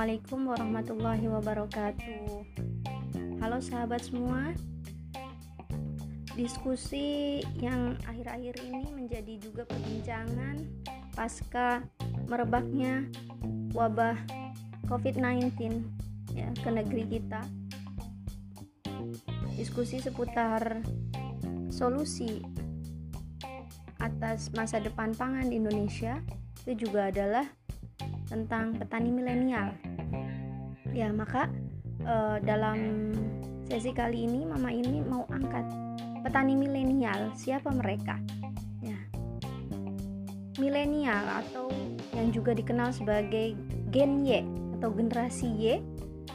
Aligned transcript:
Assalamualaikum 0.00 0.48
warahmatullahi 0.48 1.26
wabarakatuh. 1.28 2.24
Halo 3.36 3.60
sahabat 3.60 4.00
semua. 4.00 4.56
Diskusi 6.32 7.44
yang 7.60 8.00
akhir-akhir 8.08 8.64
ini 8.64 8.88
menjadi 8.96 9.36
juga 9.36 9.68
perbincangan 9.68 10.56
pasca 11.12 11.84
merebaknya 12.32 13.12
wabah 13.76 14.16
COVID-19 14.88 15.84
ya 16.32 16.48
ke 16.48 16.68
negeri 16.72 17.04
kita. 17.20 17.44
Diskusi 19.52 20.00
seputar 20.00 20.80
solusi 21.68 22.40
atas 24.00 24.48
masa 24.56 24.80
depan 24.80 25.12
pangan 25.12 25.44
di 25.44 25.60
Indonesia 25.60 26.24
itu 26.64 26.88
juga 26.88 27.12
adalah 27.12 27.44
tentang 28.30 28.78
petani 28.78 29.10
milenial. 29.10 29.89
Ya, 30.90 31.08
maka 31.14 31.46
uh, 32.02 32.42
dalam 32.42 33.10
sesi 33.70 33.94
kali 33.94 34.26
ini 34.26 34.42
Mama 34.42 34.74
ini 34.74 34.98
mau 35.06 35.24
angkat 35.30 35.62
petani 36.26 36.58
milenial. 36.58 37.30
Siapa 37.38 37.70
mereka? 37.70 38.18
Ya. 38.82 38.98
Milenial 40.58 41.24
atau 41.44 41.70
yang 42.12 42.34
juga 42.34 42.52
dikenal 42.52 42.90
sebagai 42.92 43.54
Gen 43.94 44.26
Y 44.26 44.42
atau 44.80 44.90
generasi 44.90 45.48
Y 45.56 45.78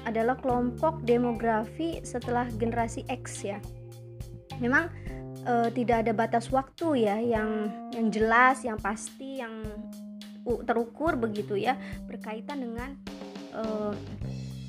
adalah 0.06 0.38
kelompok 0.38 1.02
demografi 1.04 2.00
setelah 2.06 2.48
generasi 2.56 3.04
X 3.12 3.44
ya. 3.44 3.60
Memang 4.64 4.88
uh, 5.44 5.68
tidak 5.74 6.08
ada 6.08 6.14
batas 6.16 6.48
waktu 6.54 7.06
ya 7.10 7.20
yang 7.20 7.70
yang 7.92 8.08
jelas, 8.14 8.64
yang 8.64 8.80
pasti, 8.80 9.44
yang 9.44 9.66
terukur 10.46 11.18
begitu 11.18 11.58
ya 11.58 11.74
berkaitan 12.06 12.62
dengan 12.62 12.90
uh, 13.58 13.94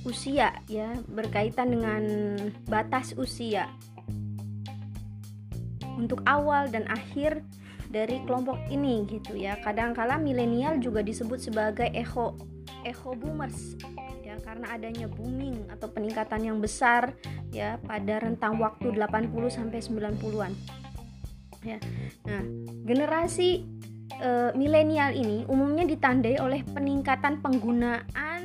usia 0.06 0.54
ya 0.70 0.94
berkaitan 1.10 1.74
dengan 1.74 2.02
batas 2.70 3.12
usia. 3.18 3.66
Untuk 5.98 6.22
awal 6.28 6.70
dan 6.70 6.86
akhir 6.86 7.42
dari 7.90 8.22
kelompok 8.22 8.56
ini 8.70 9.02
gitu 9.10 9.34
ya. 9.34 9.58
Kadangkala 9.58 10.16
milenial 10.22 10.78
juga 10.78 11.02
disebut 11.02 11.42
sebagai 11.42 11.90
echo 11.90 12.38
echo 12.86 13.18
boomers 13.18 13.74
ya 14.22 14.38
karena 14.42 14.78
adanya 14.78 15.06
booming 15.10 15.66
atau 15.70 15.90
peningkatan 15.90 16.46
yang 16.46 16.58
besar 16.62 17.14
ya 17.50 17.78
pada 17.82 18.22
rentang 18.22 18.58
waktu 18.62 18.94
80 18.94 19.30
sampai 19.50 19.78
90-an 19.82 20.52
ya 21.66 21.78
nah 22.22 22.42
generasi 22.86 23.66
uh, 24.22 24.50
milenial 24.54 25.14
ini 25.14 25.42
umumnya 25.50 25.86
ditandai 25.86 26.38
oleh 26.38 26.62
peningkatan 26.62 27.42
penggunaan 27.42 28.35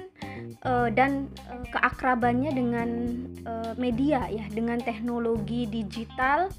uh, 0.65 0.89
dan 0.93 1.29
uh, 1.49 1.65
keakrabannya 1.69 2.51
dengan 2.53 2.89
uh, 3.45 3.73
media 3.77 4.27
ya, 4.29 4.45
dengan 4.51 4.81
teknologi 4.81 5.65
digital, 5.65 6.49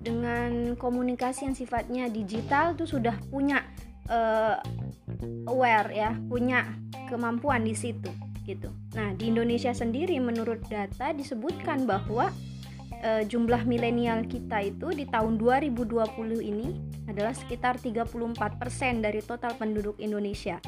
dengan 0.00 0.76
komunikasi 0.76 1.50
yang 1.50 1.56
sifatnya 1.56 2.04
digital 2.08 2.72
tuh 2.76 2.88
sudah 2.88 3.16
punya 3.28 3.64
uh, 4.08 4.56
aware 5.48 5.90
ya, 5.92 6.10
punya 6.28 6.64
kemampuan 7.08 7.64
di 7.66 7.76
situ 7.76 8.10
gitu. 8.48 8.72
Nah, 8.96 9.12
di 9.14 9.30
Indonesia 9.30 9.70
sendiri 9.70 10.16
menurut 10.18 10.64
data 10.66 11.12
disebutkan 11.12 11.84
bahwa 11.84 12.32
uh, 13.04 13.22
jumlah 13.24 13.62
milenial 13.68 14.24
kita 14.26 14.64
itu 14.64 14.90
di 14.90 15.04
tahun 15.06 15.38
2020 15.38 15.86
ini 16.40 16.68
adalah 17.06 17.34
sekitar 17.34 17.78
34% 17.78 18.36
dari 19.04 19.20
total 19.22 19.52
penduduk 19.54 19.98
Indonesia. 19.98 20.58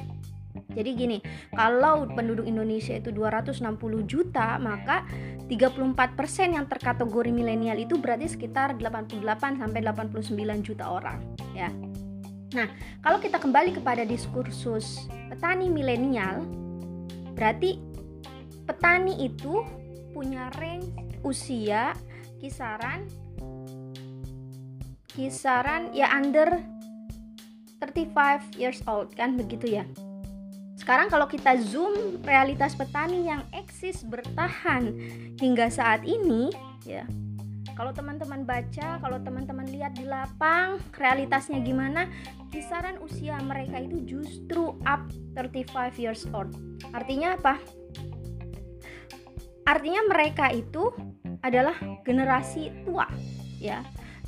Jadi 0.73 0.91
gini, 0.97 1.19
kalau 1.53 2.09
penduduk 2.13 2.49
Indonesia 2.49 2.97
itu 2.97 3.13
260 3.13 4.05
juta, 4.09 4.57
maka 4.57 5.05
34% 5.49 6.57
yang 6.57 6.65
terkategori 6.69 7.31
milenial 7.33 7.77
itu 7.77 8.01
berarti 8.01 8.29
sekitar 8.29 8.77
88 8.81 9.61
sampai 9.61 9.81
89 9.85 10.65
juta 10.65 10.85
orang, 10.89 11.21
ya. 11.53 11.69
Nah, 12.53 12.69
kalau 13.01 13.17
kita 13.21 13.41
kembali 13.41 13.77
kepada 13.81 14.05
diskursus 14.05 15.09
petani 15.33 15.73
milenial, 15.73 16.45
berarti 17.33 17.81
petani 18.69 19.25
itu 19.25 19.65
punya 20.13 20.53
range 20.61 20.93
usia 21.25 21.97
kisaran 22.39 23.09
kisaran 25.13 25.93
ya 25.97 26.13
under 26.13 26.61
35 27.81 28.61
years 28.61 28.81
old 28.87 29.13
kan 29.17 29.35
begitu 29.35 29.81
ya 29.81 29.85
sekarang 30.83 31.07
kalau 31.07 31.31
kita 31.31 31.55
zoom 31.63 32.19
realitas 32.27 32.75
petani 32.75 33.31
yang 33.31 33.47
eksis 33.55 34.03
bertahan 34.03 34.91
hingga 35.39 35.71
saat 35.71 36.03
ini 36.03 36.51
ya 36.83 37.07
kalau 37.73 37.89
teman-teman 37.89 38.45
baca, 38.45 39.01
kalau 39.01 39.17
teman-teman 39.25 39.65
lihat 39.65 39.97
di 39.97 40.05
lapang, 40.05 40.77
realitasnya 40.93 41.57
gimana? 41.65 42.05
Kisaran 42.53 43.01
usia 43.01 43.41
mereka 43.41 43.81
itu 43.81 44.05
justru 44.05 44.77
up 44.85 45.09
35 45.33 45.97
years 45.97 46.29
old. 46.37 46.53
Artinya 46.93 47.33
apa? 47.33 47.57
Artinya 49.65 50.05
mereka 50.05 50.53
itu 50.53 50.93
adalah 51.43 51.75
generasi 52.07 52.71
tua 52.87 53.11
ya 53.59 53.83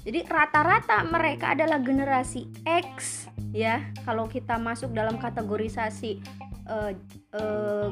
jadi 0.04 0.26
rata-rata 0.26 1.00
mereka 1.06 1.56
adalah 1.56 1.80
generasi 1.80 2.50
X 2.66 3.26
ya 3.54 3.80
kalau 4.02 4.26
kita 4.26 4.58
masuk 4.58 4.92
dalam 4.92 5.16
kategorisasi 5.16 6.20
uh, 6.68 6.92
uh, 7.36 7.90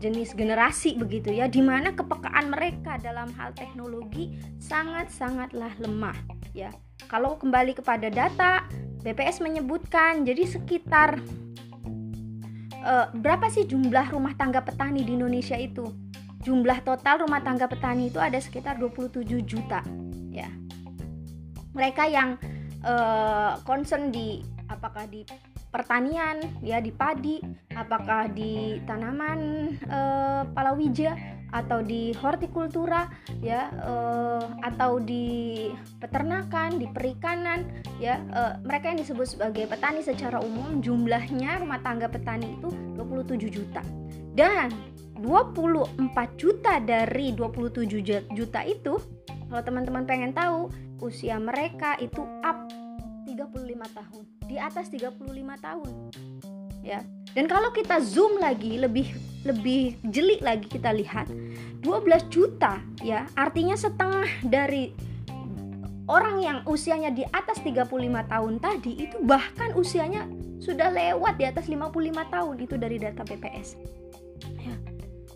jenis 0.00 0.36
generasi 0.36 0.96
begitu 0.96 1.32
ya 1.32 1.48
di 1.48 1.60
mana 1.64 1.92
kepekaan 1.92 2.52
mereka 2.52 3.00
dalam 3.00 3.32
hal 3.36 3.52
teknologi 3.56 4.36
sangat-sangatlah 4.60 5.72
lemah 5.80 6.16
ya. 6.56 6.72
Kalau 7.10 7.36
kembali 7.36 7.76
kepada 7.76 8.08
data 8.08 8.64
BPS 9.04 9.44
menyebutkan 9.44 10.24
jadi 10.24 10.44
sekitar 10.48 11.20
uh, 12.84 13.06
berapa 13.12 13.48
sih 13.52 13.68
jumlah 13.68 14.12
rumah 14.12 14.32
tangga 14.36 14.64
petani 14.64 15.04
di 15.04 15.16
Indonesia 15.16 15.56
itu? 15.58 15.84
Jumlah 16.44 16.84
total 16.84 17.24
rumah 17.24 17.40
tangga 17.40 17.64
petani 17.64 18.12
itu 18.12 18.20
ada 18.20 18.36
sekitar 18.36 18.76
27 18.76 19.24
juta 19.44 19.80
ya. 20.28 20.48
Mereka 21.72 22.04
yang 22.06 22.36
uh, 22.84 23.58
concern 23.64 24.12
di 24.12 24.44
apakah 24.68 25.08
di 25.08 25.24
pertanian 25.74 26.38
ya 26.62 26.78
di 26.78 26.94
padi 26.94 27.42
apakah 27.74 28.30
di 28.30 28.78
tanaman 28.86 29.74
uh, 29.90 30.46
palawija 30.54 31.18
atau 31.54 31.82
di 31.82 32.14
hortikultura 32.14 33.10
ya 33.42 33.70
uh, 33.82 34.58
atau 34.62 35.02
di 35.02 35.70
peternakan 35.98 36.78
di 36.78 36.86
perikanan 36.90 37.66
ya 37.98 38.22
uh, 38.34 38.58
mereka 38.62 38.94
yang 38.94 39.02
disebut 39.02 39.26
sebagai 39.38 39.66
petani 39.66 40.02
secara 40.02 40.38
umum 40.38 40.78
jumlahnya 40.78 41.62
rumah 41.62 41.82
tangga 41.82 42.06
petani 42.06 42.58
itu 42.58 42.70
27 42.94 43.50
juta. 43.50 43.82
Dan 44.34 44.70
24 45.22 45.94
juta 46.34 46.82
dari 46.82 47.30
27 47.30 48.34
juta 48.34 48.60
itu 48.66 48.98
kalau 49.46 49.62
teman-teman 49.62 50.02
pengen 50.06 50.34
tahu 50.34 50.66
usia 50.98 51.38
mereka 51.38 51.94
itu 52.02 52.26
up 52.42 52.66
35 53.30 53.94
tahun 53.94 54.33
di 54.54 54.58
atas 54.62 54.86
35 54.86 55.18
tahun. 55.58 55.90
Ya. 56.86 57.02
Dan 57.34 57.50
kalau 57.50 57.74
kita 57.74 57.98
zoom 57.98 58.38
lagi 58.38 58.78
lebih 58.78 59.10
lebih 59.42 59.98
jeli 60.08 60.38
lagi 60.40 60.70
kita 60.70 60.94
lihat 60.94 61.28
12 61.84 62.32
juta 62.32 62.80
ya 63.04 63.28
artinya 63.36 63.76
setengah 63.76 64.24
dari 64.40 64.94
orang 66.08 66.40
yang 66.40 66.58
usianya 66.64 67.12
di 67.12 67.28
atas 67.28 67.60
35 67.60 67.92
tahun 68.24 68.54
tadi 68.56 69.04
itu 69.04 69.20
bahkan 69.20 69.76
usianya 69.76 70.24
sudah 70.64 70.88
lewat 70.88 71.36
di 71.36 71.44
atas 71.44 71.68
55 71.68 71.92
tahun 72.32 72.54
itu 72.56 72.74
dari 72.80 72.96
data 72.96 73.20
BPS 73.20 73.76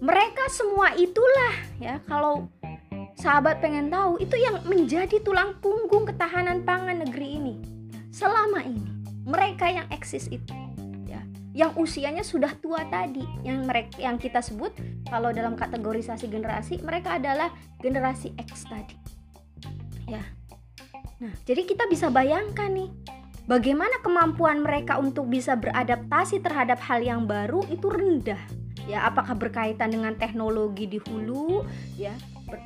mereka 0.01 0.45
semua 0.49 0.97
itulah 0.97 1.55
ya 1.77 2.01
kalau 2.09 2.49
sahabat 3.19 3.61
pengen 3.61 3.91
tahu 3.91 4.17
itu 4.23 4.39
yang 4.41 4.63
menjadi 4.65 5.21
tulang 5.21 5.59
punggung 5.59 6.07
ketahanan 6.07 6.63
pangan 6.63 7.03
negeri 7.03 7.29
ini. 7.35 7.55
Selama 8.15 8.63
ini 8.63 8.98
mereka 9.29 9.69
yang 9.69 9.85
eksis 9.93 10.33
itu 10.33 10.57
ya. 11.05 11.21
Yang 11.53 11.73
usianya 11.77 12.25
sudah 12.25 12.57
tua 12.57 12.89
tadi. 12.89 13.21
Yang 13.45 13.59
mereka 13.69 13.95
yang 14.01 14.17
kita 14.17 14.41
sebut 14.41 14.73
kalau 15.13 15.29
dalam 15.37 15.53
kategorisasi 15.53 16.33
generasi 16.33 16.81
mereka 16.81 17.21
adalah 17.21 17.53
generasi 17.85 18.33
X 18.41 18.65
tadi. 18.65 18.97
Ya. 20.09 20.25
Nah 21.21 21.33
jadi 21.45 21.69
kita 21.69 21.85
bisa 21.93 22.09
bayangkan 22.09 22.73
nih 22.73 22.89
bagaimana 23.45 24.01
kemampuan 24.01 24.65
mereka 24.65 24.97
untuk 24.97 25.29
bisa 25.29 25.53
beradaptasi 25.61 26.41
terhadap 26.41 26.81
hal 26.81 27.05
yang 27.05 27.29
baru 27.29 27.61
itu 27.69 27.93
rendah 27.93 28.41
ya. 28.89 29.05
Apakah 29.05 29.37
berkaitan 29.37 29.93
dengan 29.93 30.17
teknologi 30.17 30.89
di 30.89 30.97
hulu 30.97 31.69
ya 32.01 32.17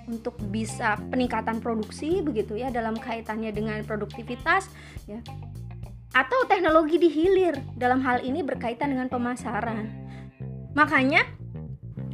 untuk 0.06 0.38
bisa 0.54 0.94
peningkatan 1.10 1.58
produksi 1.58 2.22
begitu 2.22 2.54
ya 2.54 2.70
dalam 2.70 2.94
kaitannya 2.94 3.50
dengan 3.50 3.82
produktivitas 3.82 4.70
ya 5.10 5.18
atau 6.12 6.44
teknologi 6.44 7.00
di 7.00 7.08
hilir 7.08 7.56
dalam 7.76 8.04
hal 8.04 8.20
ini 8.20 8.44
berkaitan 8.44 8.92
dengan 8.92 9.08
pemasaran. 9.08 9.88
Makanya 10.76 11.24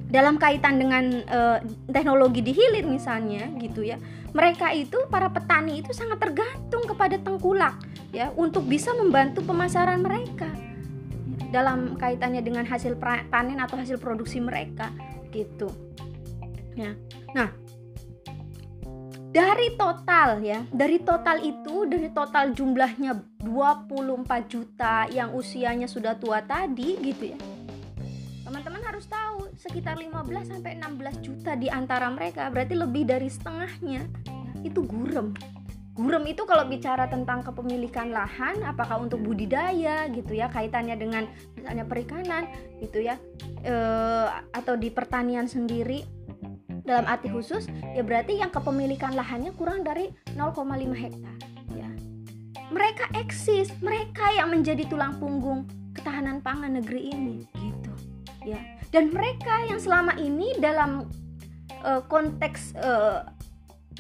dalam 0.09 0.41
kaitan 0.41 0.81
dengan 0.81 1.05
uh, 1.29 1.59
teknologi 1.93 2.41
di 2.41 2.57
hilir 2.57 2.89
misalnya 2.89 3.45
gitu 3.61 3.85
ya 3.85 4.01
mereka 4.33 4.73
itu 4.73 4.97
para 5.13 5.29
petani 5.29 5.85
itu 5.85 5.93
sangat 5.93 6.21
tergantung 6.21 6.85
kepada 6.85 7.21
tengkulak 7.21 7.77
ya 8.13 8.33
untuk 8.37 8.65
bisa 8.65 8.93
membantu 8.97 9.45
pemasaran 9.45 10.01
mereka. 10.01 10.49
Dalam 11.49 11.97
kaitannya 11.97 12.45
dengan 12.45 12.69
hasil 12.69 13.01
panen 13.33 13.57
atau 13.57 13.81
hasil 13.81 13.97
produksi 13.97 14.37
mereka 14.37 14.93
gitu. 15.33 15.73
Ya. 16.77 16.93
Nah 17.33 17.49
dari 19.29 19.77
total 19.77 20.41
ya 20.41 20.65
dari 20.73 21.05
total 21.05 21.45
itu 21.45 21.85
dari 21.85 22.09
total 22.09 22.57
jumlahnya 22.57 23.13
24 23.45 24.25
juta 24.49 25.05
yang 25.13 25.37
usianya 25.37 25.85
sudah 25.85 26.17
tua 26.17 26.41
tadi 26.41 26.97
gitu 27.01 27.37
ya. 27.37 27.39
Teman-teman 28.49 28.81
harus 28.81 29.05
tahu 29.05 29.53
sekitar 29.61 30.01
15 30.01 30.25
sampai 30.49 30.81
16 30.81 31.21
juta 31.21 31.53
di 31.53 31.69
antara 31.69 32.09
mereka 32.09 32.49
berarti 32.49 32.73
lebih 32.73 33.05
dari 33.05 33.29
setengahnya 33.29 34.09
itu 34.65 34.81
gurem 34.89 35.37
gurem 35.99 36.31
itu 36.31 36.47
kalau 36.47 36.63
bicara 36.71 37.11
tentang 37.11 37.43
kepemilikan 37.43 38.15
lahan 38.15 38.63
apakah 38.63 39.03
untuk 39.03 39.19
budidaya 39.19 40.07
gitu 40.15 40.31
ya 40.31 40.47
kaitannya 40.47 40.95
dengan 40.95 41.27
misalnya 41.59 41.83
perikanan 41.83 42.47
gitu 42.79 43.03
ya 43.03 43.19
e, 43.67 43.75
atau 44.55 44.79
di 44.79 44.95
pertanian 44.95 45.51
sendiri 45.51 46.07
dalam 46.89 47.05
arti 47.05 47.29
khusus 47.29 47.69
ya 47.93 48.01
berarti 48.01 48.41
yang 48.41 48.49
kepemilikan 48.49 49.13
lahannya 49.13 49.53
kurang 49.53 49.85
dari 49.85 50.09
0,5 50.33 50.57
hektar 50.97 51.37
ya. 51.77 51.89
Mereka 52.73 53.13
eksis 53.21 53.77
mereka 53.85 54.33
yang 54.33 54.49
menjadi 54.49 54.89
tulang 54.89 55.21
punggung 55.21 55.69
ketahanan 55.93 56.41
pangan 56.41 56.81
negeri 56.81 57.13
ini 57.13 57.45
gitu 57.61 57.93
ya. 58.49 58.57
Dan 58.89 59.13
mereka 59.13 59.69
yang 59.69 59.77
selama 59.77 60.17
ini 60.17 60.57
dalam 60.57 61.05
uh, 61.85 62.01
konteks 62.09 62.73
uh, 62.81 63.29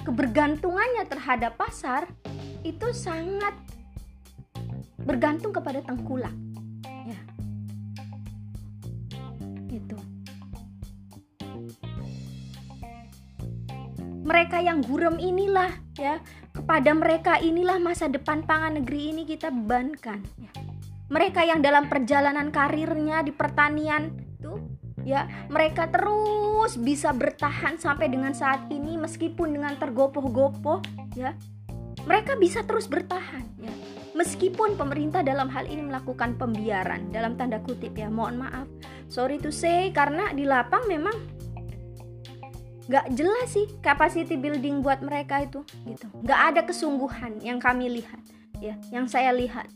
kebergantungannya 0.08 1.04
terhadap 1.04 1.60
pasar 1.60 2.08
itu 2.64 2.88
sangat 2.96 3.52
bergantung 5.04 5.52
kepada 5.52 5.84
tengkulak 5.84 6.32
mereka 14.38 14.62
yang 14.62 14.86
gurem 14.86 15.18
inilah 15.18 15.74
ya. 15.98 16.22
Kepada 16.54 16.94
mereka 16.94 17.42
inilah 17.42 17.82
masa 17.82 18.06
depan 18.06 18.46
pangan 18.46 18.78
negeri 18.78 19.10
ini 19.10 19.26
kita 19.26 19.50
bebankan. 19.50 20.22
Ya. 20.38 20.54
mereka 21.10 21.42
yang 21.42 21.58
dalam 21.58 21.90
perjalanan 21.90 22.54
karirnya 22.54 23.26
di 23.26 23.34
pertanian 23.34 24.14
ya 25.08 25.24
mereka 25.48 25.88
terus 25.88 26.76
bisa 26.76 27.16
bertahan 27.16 27.80
sampai 27.80 28.12
dengan 28.12 28.36
saat 28.36 28.68
ini 28.70 28.94
meskipun 28.94 29.58
dengan 29.58 29.74
tergopoh-gopoh 29.74 30.86
ya. 31.18 31.34
Mereka 32.06 32.38
bisa 32.38 32.62
terus 32.62 32.86
bertahan 32.86 33.42
ya. 33.58 33.74
Meskipun 34.14 34.78
pemerintah 34.78 35.26
dalam 35.26 35.50
hal 35.50 35.66
ini 35.66 35.82
melakukan 35.82 36.38
pembiaran 36.38 37.10
dalam 37.10 37.34
tanda 37.34 37.58
kutip 37.58 37.98
ya. 37.98 38.06
Mohon 38.06 38.46
maaf. 38.46 38.66
Sorry 39.10 39.42
to 39.42 39.50
say 39.50 39.90
karena 39.90 40.30
di 40.30 40.46
lapang 40.46 40.86
memang 40.86 41.37
nggak 42.88 43.06
jelas 43.12 43.48
sih 43.52 43.68
capacity 43.84 44.40
building 44.40 44.80
buat 44.80 45.04
mereka 45.04 45.44
itu 45.44 45.60
gitu 45.84 46.08
nggak 46.24 46.40
ada 46.54 46.60
kesungguhan 46.64 47.36
yang 47.44 47.60
kami 47.60 48.00
lihat 48.00 48.20
ya 48.58 48.74
yang 48.88 49.04
saya 49.04 49.30
lihat 49.36 49.68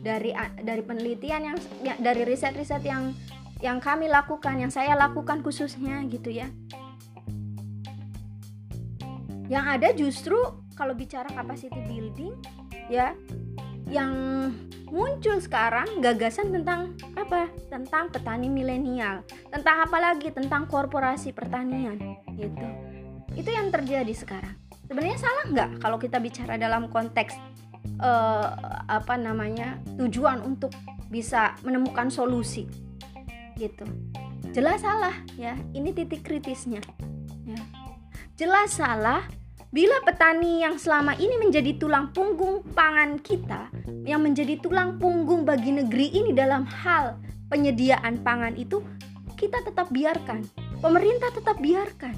dari 0.00 0.32
dari 0.62 0.82
penelitian 0.82 1.52
yang 1.52 1.58
ya, 1.82 1.94
dari 1.98 2.22
riset-riset 2.24 2.82
yang 2.86 3.12
yang 3.58 3.82
kami 3.82 4.06
lakukan, 4.06 4.54
yang 4.54 4.70
saya 4.70 4.94
lakukan 4.94 5.42
khususnya 5.42 5.98
gitu 6.06 6.30
ya. 6.30 6.46
Yang 9.50 9.64
ada 9.66 9.88
justru 9.96 10.38
kalau 10.78 10.94
bicara 10.94 11.26
capacity 11.32 11.80
building 11.88 12.38
ya 12.86 13.16
yang 13.90 14.12
muncul 14.88 15.36
sekarang 15.40 16.00
gagasan 16.00 16.52
tentang 16.52 16.96
apa? 17.14 17.48
Tentang 17.68 18.10
petani 18.12 18.48
milenial. 18.48 19.24
Tentang 19.52 19.84
apa 19.84 19.98
lagi? 20.00 20.32
Tentang 20.32 20.68
korporasi 20.68 21.32
pertanian 21.32 21.96
gitu. 22.36 22.68
Itu 23.36 23.50
yang 23.52 23.68
terjadi 23.70 24.12
sekarang. 24.12 24.56
Sebenarnya 24.88 25.18
salah 25.20 25.44
nggak 25.52 25.70
kalau 25.84 26.00
kita 26.00 26.16
bicara 26.16 26.56
dalam 26.56 26.88
konteks 26.88 27.36
uh, 28.00 28.48
apa 28.88 29.14
namanya 29.20 29.78
tujuan 29.98 30.42
untuk 30.42 30.72
bisa 31.08 31.56
menemukan 31.64 32.12
solusi 32.12 32.68
gitu 33.58 33.84
jelas 34.54 34.80
salah 34.84 35.12
ya 35.34 35.56
ini 35.74 35.90
titik 35.90 36.22
kritisnya 36.22 36.80
ya. 37.44 37.60
jelas 38.38 38.76
salah 38.76 39.26
bila 39.68 40.00
petani 40.00 40.64
yang 40.64 40.80
selama 40.80 41.12
ini 41.20 41.36
menjadi 41.36 41.76
tulang 41.76 42.08
punggung 42.16 42.64
pangan 42.72 43.20
kita 43.20 43.68
yang 44.08 44.24
menjadi 44.24 44.56
tulang 44.64 44.96
punggung 44.96 45.44
bagi 45.44 45.76
negeri 45.76 46.08
ini 46.08 46.32
dalam 46.32 46.64
hal 46.64 47.20
penyediaan 47.52 48.24
pangan 48.24 48.56
itu 48.56 48.80
kita 49.36 49.60
tetap 49.60 49.92
biarkan. 49.92 50.48
Pemerintah 50.80 51.28
tetap 51.36 51.60
biarkan. 51.60 52.16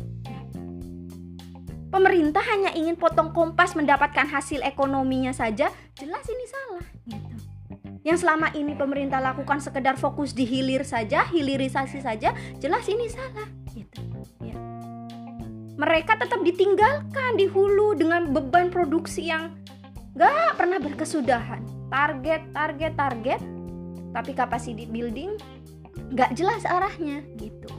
Pemerintah 1.91 2.45
hanya 2.55 2.71
ingin 2.71 2.95
potong 2.95 3.35
kompas 3.35 3.75
mendapatkan 3.75 4.31
hasil 4.31 4.63
ekonominya 4.63 5.35
saja 5.35 5.75
jelas 5.99 6.25
ini 6.31 6.47
salah 6.47 6.87
gitu. 7.03 7.35
Yang 8.07 8.23
selama 8.23 8.55
ini 8.55 8.79
pemerintah 8.79 9.19
lakukan 9.19 9.59
sekedar 9.59 9.99
fokus 9.99 10.33
di 10.33 10.47
hilir 10.47 10.87
saja, 10.87 11.27
hilirisasi 11.27 11.99
saja, 11.99 12.31
jelas 12.63 12.87
ini 12.87 13.11
salah. 13.11 13.60
Mereka 15.81 16.21
tetap 16.21 16.45
ditinggalkan 16.45 17.41
di 17.41 17.49
hulu 17.49 17.97
dengan 17.97 18.29
beban 18.29 18.69
produksi 18.69 19.33
yang 19.33 19.57
gak 20.13 20.61
pernah 20.61 20.77
berkesudahan. 20.77 21.65
Target, 21.89 22.53
target, 22.53 22.93
target, 23.01 23.41
tapi 24.13 24.37
capacity 24.37 24.85
building 24.85 25.41
gak 26.13 26.37
jelas 26.37 26.69
arahnya 26.69 27.25
gitu. 27.41 27.73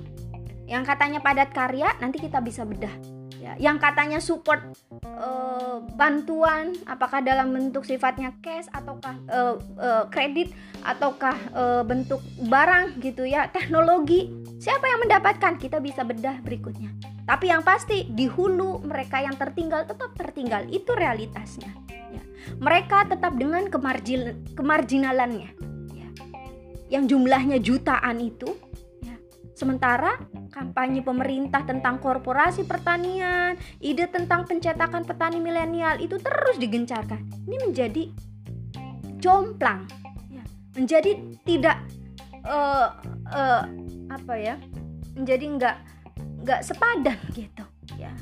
Yang 0.65 0.83
katanya 0.89 1.19
padat 1.21 1.53
karya, 1.53 1.93
nanti 2.01 2.17
kita 2.17 2.41
bisa 2.41 2.65
bedah 2.65 3.21
ya 3.41 3.57
yang 3.57 3.81
katanya 3.81 4.21
support 4.21 4.61
uh, 5.01 5.81
bantuan 5.97 6.77
apakah 6.85 7.25
dalam 7.25 7.49
bentuk 7.49 7.81
sifatnya 7.81 8.37
cash 8.45 8.69
ataukah 8.69 9.17
uh, 9.33 9.57
uh, 9.81 10.05
kredit 10.13 10.53
ataukah 10.85 11.33
uh, 11.57 11.81
bentuk 11.81 12.21
barang 12.45 13.01
gitu 13.01 13.25
ya 13.25 13.49
teknologi 13.49 14.29
siapa 14.61 14.85
yang 14.85 15.01
mendapatkan 15.01 15.57
kita 15.57 15.81
bisa 15.81 16.05
bedah 16.05 16.37
berikutnya 16.45 16.93
tapi 17.25 17.49
yang 17.49 17.61
pasti 17.61 18.07
di 18.09 18.25
hulu 18.25 18.85
mereka 18.85 19.21
yang 19.21 19.37
tertinggal 19.37 19.85
tetap 19.85 20.11
tertinggal 20.17 20.65
itu 20.69 20.91
realitasnya 20.93 21.71
ya. 21.89 22.23
mereka 22.57 23.05
tetap 23.05 23.37
dengan 23.37 23.67
kemargin 23.69 24.41
kemarginalannya 24.57 25.51
ya. 25.93 26.09
yang 26.89 27.05
jumlahnya 27.05 27.61
jutaan 27.61 28.19
itu 28.19 28.51
Sementara 29.61 30.17
kampanye 30.49 31.05
pemerintah 31.05 31.61
tentang 31.61 32.01
korporasi 32.01 32.65
pertanian, 32.65 33.53
ide 33.77 34.09
tentang 34.09 34.49
pencetakan 34.49 35.05
petani 35.05 35.37
milenial 35.37 36.01
itu 36.01 36.17
terus 36.17 36.57
digencarkan. 36.57 37.21
Ini 37.45 37.69
menjadi 37.69 38.09
jomplang, 39.21 39.85
ya. 40.33 40.41
menjadi 40.73 41.13
tidak 41.45 41.77
uh, 42.41 42.89
uh, 43.29 43.69
apa 44.09 44.33
ya, 44.33 44.57
menjadi 45.13 45.45
nggak 45.45 45.77
nggak 46.41 46.61
sepadan 46.65 47.17
gitu. 47.33 47.65
Ya, 47.95 48.13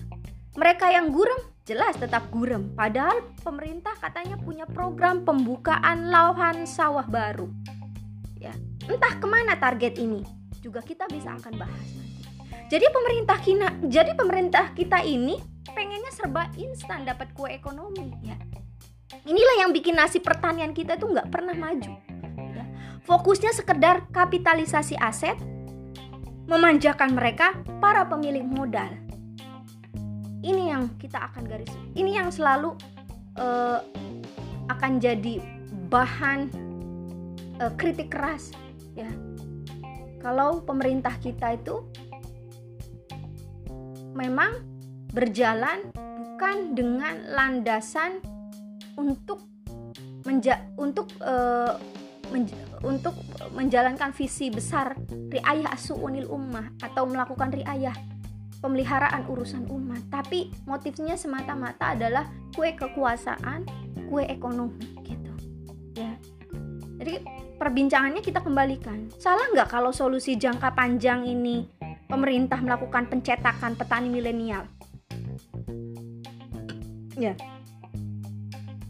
mereka 0.60 0.92
yang 0.92 1.12
gurem 1.12 1.40
jelas 1.64 1.96
tetap 1.96 2.28
gurem. 2.34 2.74
Padahal 2.74 3.22
pemerintah 3.46 3.94
katanya 4.02 4.36
punya 4.42 4.66
program 4.66 5.24
pembukaan 5.24 6.10
lahan 6.10 6.66
sawah 6.66 7.06
baru. 7.06 7.48
Ya, 8.40 8.56
entah 8.88 9.16
ke 9.20 9.28
mana 9.28 9.56
target 9.60 10.00
ini 10.00 10.24
juga 10.60 10.84
kita 10.84 11.08
bisa 11.08 11.36
akan 11.36 11.54
bahas 11.56 11.90
nanti. 11.96 12.24
Jadi 12.70 12.86
pemerintah 12.94 13.38
kita, 13.42 13.68
jadi 13.90 14.12
pemerintah 14.14 14.66
kita 14.78 15.02
ini 15.02 15.42
pengennya 15.74 16.12
serba 16.14 16.52
instan 16.60 17.08
dapat 17.08 17.34
kue 17.34 17.50
ekonomi 17.50 18.14
ya. 18.22 18.38
Inilah 19.26 19.66
yang 19.66 19.72
bikin 19.74 19.98
nasib 19.98 20.22
pertanian 20.22 20.74
kita 20.74 20.98
tuh 20.98 21.10
nggak 21.10 21.34
pernah 21.34 21.58
maju. 21.58 21.94
Ya. 22.38 22.66
Fokusnya 23.06 23.54
sekedar 23.58 24.06
kapitalisasi 24.14 24.98
aset, 25.02 25.38
memanjakan 26.50 27.14
mereka 27.14 27.54
para 27.78 28.10
pemilik 28.10 28.42
modal. 28.42 28.90
Ini 30.42 30.74
yang 30.74 30.90
kita 30.98 31.30
akan 31.30 31.46
garis. 31.46 31.70
Ini 31.94 32.18
yang 32.18 32.34
selalu 32.34 32.74
uh, 33.38 33.86
akan 34.74 34.98
jadi 34.98 35.38
bahan 35.94 36.50
uh, 37.62 37.74
kritik 37.78 38.14
keras 38.14 38.54
ya 38.94 39.10
kalau 40.20 40.62
pemerintah 40.62 41.16
kita 41.18 41.58
itu 41.58 41.82
memang 44.14 44.62
berjalan 45.10 45.90
bukan 45.96 46.78
dengan 46.78 47.16
landasan 47.34 48.22
untuk 49.00 49.42
menja 50.28 50.62
untuk 50.78 51.10
uh, 51.24 51.80
menj 52.32 52.54
untuk 52.86 53.14
menjalankan 53.54 54.16
visi 54.16 54.48
besar 54.54 54.96
riayah 55.10 55.74
asu'unil 55.76 56.30
ummah 56.30 56.72
atau 56.80 57.06
melakukan 57.10 57.52
riayah 57.52 57.94
pemeliharaan 58.64 59.28
urusan 59.28 59.68
umat. 59.68 60.08
Tapi 60.08 60.52
motifnya 60.64 61.20
semata-mata 61.20 61.96
adalah 61.96 62.28
kue 62.56 62.72
kekuasaan 62.76 63.68
kue 64.08 64.24
ekonomi 64.26 64.88
gitu. 65.04 65.32
Ya. 65.98 66.16
Jadi 67.00 67.24
perbincangannya 67.60 68.24
kita 68.24 68.44
kembalikan. 68.44 69.12
Salah 69.20 69.50
nggak 69.52 69.70
kalau 69.72 69.92
solusi 69.92 70.36
jangka 70.40 70.76
panjang 70.76 71.28
ini 71.28 71.68
pemerintah 72.08 72.60
melakukan 72.60 73.08
pencetakan 73.08 73.76
petani 73.76 74.08
milenial? 74.12 74.66
Ya 77.20 77.36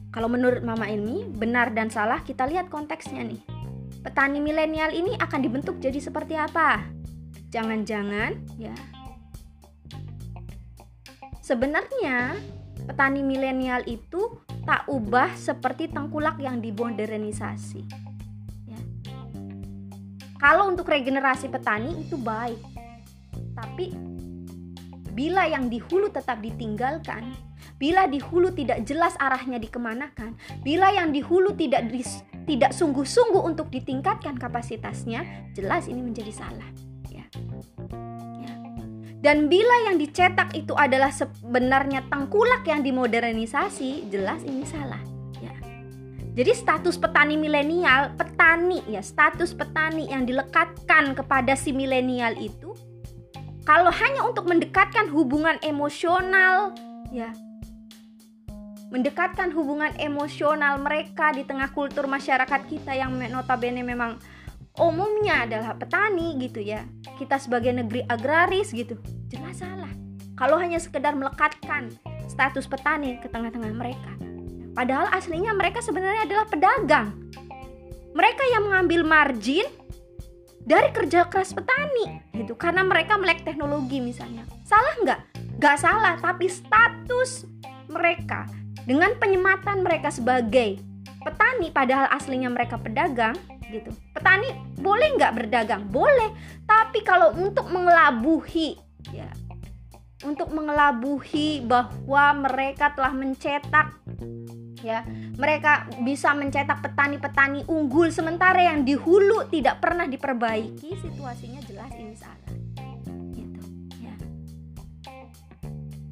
kalau 0.09 0.25
menurut 0.25 0.65
Mama 0.65 0.89
ini 0.89 1.29
benar 1.29 1.69
dan 1.77 1.93
salah 1.93 2.25
kita 2.25 2.49
lihat 2.49 2.73
konteksnya 2.73 3.21
nih. 3.21 3.41
Petani 4.01 4.41
milenial 4.41 4.89
ini 4.89 5.13
akan 5.21 5.39
dibentuk 5.43 5.77
jadi 5.77 6.01
seperti 6.01 6.33
apa? 6.33 6.81
Jangan-jangan 7.53 8.37
ya. 8.57 8.73
Sebenarnya 11.45 12.37
petani 12.89 13.21
milenial 13.21 13.85
itu 13.85 14.41
tak 14.65 14.89
ubah 14.89 15.33
seperti 15.37 15.89
tengkulak 15.89 16.41
yang 16.41 16.61
dimodernisasi. 16.61 17.81
Ya. 18.69 18.81
Kalau 20.37 20.69
untuk 20.69 20.89
regenerasi 20.89 21.49
petani 21.53 22.05
itu 22.05 22.17
baik, 22.17 22.61
tapi 23.57 23.93
bila 25.13 25.45
yang 25.49 25.67
di 25.67 25.81
hulu 25.81 26.13
tetap 26.13 26.39
ditinggalkan, 26.39 27.33
Bila 27.79 28.11
di 28.11 28.19
hulu 28.19 28.51
tidak 28.51 28.83
jelas 28.83 29.15
arahnya 29.15 29.55
dikemanakan, 29.55 30.35
bila 30.67 30.91
yang 30.91 31.15
di 31.15 31.23
hulu 31.23 31.55
tidak 31.55 31.87
tidak 32.43 32.75
sungguh-sungguh 32.75 33.39
untuk 33.39 33.71
ditingkatkan 33.71 34.35
kapasitasnya, 34.35 35.23
jelas 35.55 35.87
ini 35.87 36.03
menjadi 36.03 36.35
salah. 36.35 36.67
Ya. 37.07 37.23
Ya. 38.43 38.51
Dan 39.23 39.47
bila 39.47 39.87
yang 39.87 39.95
dicetak 39.95 40.51
itu 40.59 40.75
adalah 40.75 41.07
sebenarnya 41.07 42.03
tengkulak 42.11 42.67
yang 42.67 42.83
dimodernisasi, 42.83 44.11
jelas 44.11 44.43
ini 44.43 44.67
salah. 44.67 44.99
Ya. 45.39 45.55
Jadi 46.35 46.51
status 46.51 46.99
petani 46.99 47.39
milenial, 47.39 48.11
petani 48.19 48.83
ya, 48.91 48.99
status 48.99 49.55
petani 49.55 50.11
yang 50.11 50.27
dilekatkan 50.27 51.15
kepada 51.15 51.55
si 51.55 51.71
milenial 51.71 52.35
itu 52.35 52.75
kalau 53.63 53.93
hanya 53.93 54.25
untuk 54.25 54.49
mendekatkan 54.49 55.07
hubungan 55.13 55.61
emosional 55.61 56.73
ya 57.13 57.29
mendekatkan 58.89 59.53
hubungan 59.53 59.93
emosional 60.01 60.81
mereka 60.81 61.29
di 61.29 61.45
tengah 61.45 61.69
kultur 61.69 62.09
masyarakat 62.09 62.61
kita 62.65 62.97
yang 62.97 63.13
notabene 63.29 63.85
memang 63.85 64.17
umumnya 64.81 65.45
adalah 65.45 65.77
petani 65.77 66.33
gitu 66.41 66.57
ya. 66.61 66.81
Kita 67.21 67.37
sebagai 67.37 67.69
negeri 67.69 68.01
agraris 68.09 68.73
gitu. 68.73 68.97
Jelas 69.29 69.61
salah. 69.61 69.93
Kalau 70.33 70.57
hanya 70.57 70.81
sekedar 70.81 71.13
melekatkan 71.13 71.93
status 72.25 72.65
petani 72.65 73.21
ke 73.21 73.29
tengah-tengah 73.29 73.73
mereka. 73.77 74.13
Padahal 74.73 75.11
aslinya 75.13 75.53
mereka 75.53 75.85
sebenarnya 75.85 76.25
adalah 76.25 76.45
pedagang. 76.49 77.13
Mereka 78.17 78.43
yang 78.57 78.63
mengambil 78.65 79.05
margin 79.05 79.69
dari 80.65 80.89
kerja 80.89 81.29
keras 81.29 81.53
petani 81.53 82.25
gitu. 82.33 82.57
Karena 82.57 82.81
mereka 82.81 83.21
melek 83.21 83.45
teknologi 83.45 84.01
misalnya. 84.01 84.49
Salah 84.65 84.95
nggak? 85.05 85.21
Nggak 85.61 85.77
salah 85.77 86.15
tapi 86.17 86.47
status 86.49 87.45
mereka 87.91 88.47
dengan 88.89 89.13
penyematan 89.21 89.85
mereka 89.85 90.09
sebagai 90.09 90.81
petani 91.21 91.69
padahal 91.69 92.09
aslinya 92.09 92.49
mereka 92.49 92.81
pedagang 92.81 93.37
gitu. 93.69 93.93
Petani 94.17 94.49
boleh 94.81 95.13
nggak 95.13 95.35
berdagang? 95.37 95.85
Boleh. 95.93 96.33
Tapi 96.65 97.05
kalau 97.05 97.37
untuk 97.37 97.69
mengelabuhi 97.69 98.81
ya 99.13 99.29
untuk 100.19 100.51
mengelabuhi 100.51 101.63
bahwa 101.63 102.49
mereka 102.49 102.91
telah 102.91 103.13
mencetak 103.15 103.95
ya 104.83 105.03
mereka 105.39 105.87
bisa 106.03 106.35
mencetak 106.35 106.83
petani-petani 106.83 107.67
unggul 107.67 108.11
sementara 108.11 108.63
yang 108.63 108.83
di 108.83 108.95
hulu 108.95 109.47
tidak 109.47 109.79
pernah 109.79 110.07
diperbaiki 110.07 110.91
situasinya 110.99 111.59
jelas 111.67 111.91
ini 111.95 112.15
salah 112.15 112.38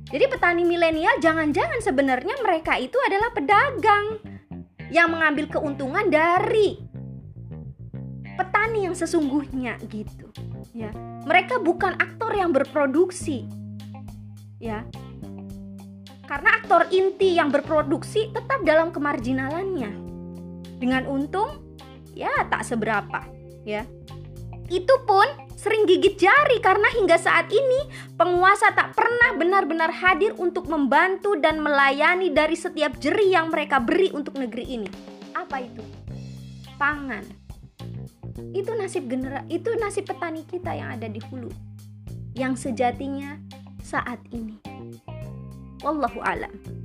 Jadi 0.08 0.26
petani 0.32 0.64
milenial 0.64 1.20
jangan-jangan 1.20 1.84
sebenarnya 1.84 2.40
mereka 2.40 2.80
itu 2.80 2.96
adalah 3.04 3.28
pedagang 3.36 4.24
yang 4.88 5.12
mengambil 5.12 5.52
keuntungan 5.52 6.08
dari 6.08 6.80
petani 8.40 8.88
yang 8.88 8.96
sesungguhnya 8.96 9.76
gitu. 9.92 10.32
Ya. 10.72 10.96
Mereka 11.28 11.60
bukan 11.60 12.00
aktor 12.00 12.32
yang 12.32 12.56
berproduksi. 12.56 13.44
Ya. 14.64 14.88
Karena 16.24 16.60
aktor 16.60 16.88
inti 16.92 17.36
yang 17.36 17.52
berproduksi 17.52 18.32
tetap 18.32 18.64
dalam 18.64 18.96
kemarginalannya. 18.96 19.92
Dengan 20.78 21.04
untung 21.10 21.76
ya 22.14 22.32
tak 22.48 22.64
seberapa, 22.64 23.26
ya. 23.66 23.84
Itu 24.70 25.04
pun 25.04 25.47
sering 25.68 25.84
gigit 25.84 26.16
jari 26.16 26.64
karena 26.64 26.88
hingga 26.96 27.20
saat 27.20 27.52
ini 27.52 27.92
penguasa 28.16 28.72
tak 28.72 28.96
pernah 28.96 29.36
benar-benar 29.36 29.92
hadir 29.92 30.32
untuk 30.40 30.72
membantu 30.72 31.36
dan 31.36 31.60
melayani 31.60 32.32
dari 32.32 32.56
setiap 32.56 32.96
jeri 33.04 33.36
yang 33.36 33.52
mereka 33.52 33.84
beri 33.84 34.08
untuk 34.16 34.40
negeri 34.40 34.64
ini. 34.64 34.88
Apa 35.36 35.60
itu? 35.60 35.84
Pangan. 36.80 37.28
Itu 38.56 38.80
nasib 38.80 39.12
genera 39.12 39.44
itu 39.52 39.76
nasib 39.76 40.08
petani 40.08 40.48
kita 40.48 40.72
yang 40.72 40.96
ada 40.96 41.12
di 41.12 41.20
hulu. 41.28 41.52
Yang 42.32 42.72
sejatinya 42.72 43.36
saat 43.84 44.24
ini. 44.32 44.64
Wallahu 45.84 46.24
alam. 46.24 46.77